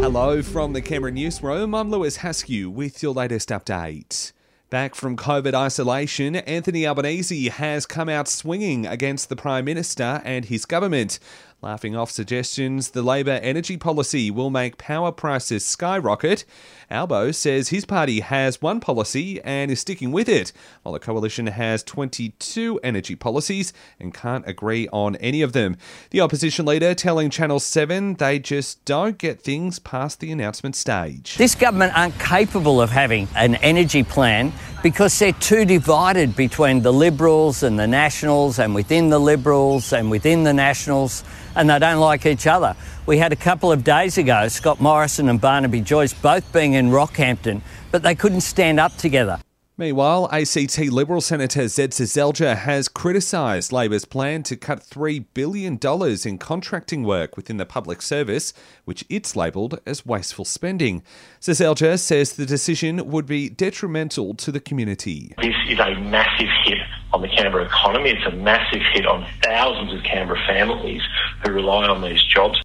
[0.00, 1.74] Hello from the Canberra Newsroom.
[1.74, 4.32] I'm Lewis Haskew with your latest update.
[4.70, 10.46] Back from COVID isolation, Anthony Albanese has come out swinging against the Prime Minister and
[10.46, 11.18] his government,
[11.62, 16.44] laughing off suggestions the Labor energy policy will make power prices skyrocket.
[16.90, 20.52] Albo says his party has one policy and is sticking with it,
[20.82, 25.76] while the coalition has 22 energy policies and can't agree on any of them.
[26.10, 31.36] The opposition leader telling Channel 7 they just don't get things past the announcement stage.
[31.36, 34.52] This government aren't capable of having an energy plan
[34.82, 40.10] because they're too divided between the Liberals and the Nationals, and within the Liberals and
[40.10, 41.22] within the Nationals,
[41.54, 42.74] and they don't like each other.
[43.06, 46.90] We had a couple of days ago Scott Morrison and Barnaby Joyce both being in
[46.90, 49.38] Rockhampton, but they couldn't stand up together.
[49.80, 56.36] Meanwhile, ACT Liberal Senator Zed Seselja has criticised Labor's plan to cut $3 billion in
[56.36, 58.52] contracting work within the public service,
[58.84, 61.02] which it's labelled as wasteful spending.
[61.40, 65.34] Seselja says the decision would be detrimental to the community.
[65.40, 66.76] This is a massive hit
[67.14, 68.10] on the Canberra economy.
[68.10, 71.00] It's a massive hit on thousands of Canberra families
[71.42, 72.60] who rely on these jobs.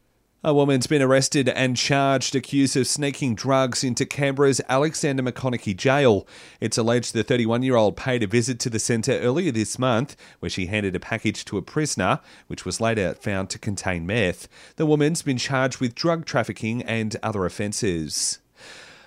[0.47, 6.27] A woman's been arrested and charged accused of sneaking drugs into Canberra's Alexander Maconochie jail.
[6.61, 10.15] It's alleged the 31 year old paid a visit to the centre earlier this month,
[10.41, 14.47] where she handed a package to a prisoner, which was later found to contain meth.
[14.75, 18.37] The woman's been charged with drug trafficking and other offences.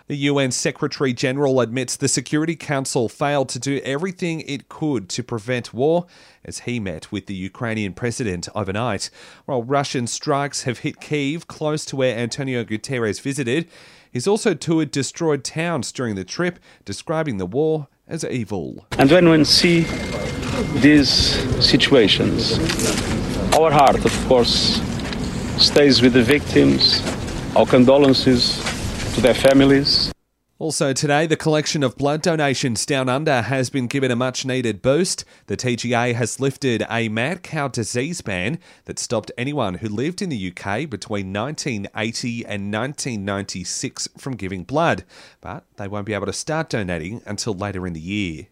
[0.09, 5.23] The UN Secretary General admits the Security Council failed to do everything it could to
[5.23, 6.07] prevent war
[6.43, 9.11] as he met with the Ukrainian president overnight.
[9.45, 13.69] While Russian strikes have hit Kiev, close to where Antonio Guterres visited,
[14.11, 18.87] he's also toured destroyed towns during the trip, describing the war as evil.
[18.93, 19.81] And when we see
[20.77, 21.11] these
[21.63, 22.59] situations,
[23.55, 24.81] our heart, of course,
[25.59, 27.03] stays with the victims,
[27.55, 28.68] our condolences
[29.21, 30.13] their families.
[30.61, 34.83] Also, today, the collection of blood donations down under has been given a much needed
[34.83, 35.25] boost.
[35.47, 40.31] The TGA has lifted a mad cow disease ban that stopped anyone who lived in
[40.31, 45.05] the UK between 1980 and 1996 from giving blood,
[45.41, 48.49] but they won't be able to start donating until later in the year.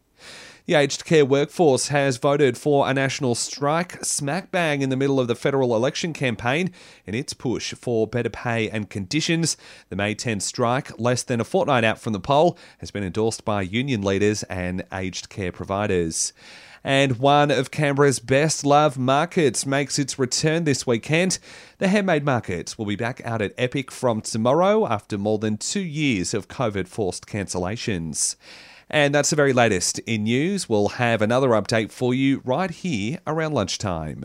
[0.66, 5.20] The aged care workforce has voted for a national strike smack bang in the middle
[5.20, 6.72] of the federal election campaign
[7.06, 9.56] in its push for better pay and conditions.
[9.90, 13.44] The May 10 strike, less than a fortnight out from the poll, has been endorsed
[13.44, 16.32] by union leaders and aged care providers.
[16.82, 21.38] And one of Canberra's best loved markets makes its return this weekend.
[21.78, 25.78] The Handmade Market will be back out at Epic from tomorrow after more than two
[25.78, 28.34] years of COVID forced cancellations.
[28.88, 30.68] And that's the very latest in news.
[30.68, 34.22] We'll have another update for you right here around lunchtime.